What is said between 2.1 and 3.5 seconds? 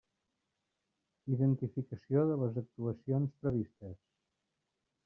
de les actuacions